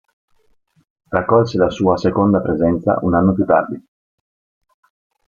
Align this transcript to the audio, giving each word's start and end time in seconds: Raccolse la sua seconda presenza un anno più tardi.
Raccolse 1.09 1.59
la 1.59 1.69
sua 1.69 1.95
seconda 1.95 2.41
presenza 2.41 2.97
un 3.03 3.13
anno 3.13 3.33
più 3.33 3.45
tardi. 3.45 3.85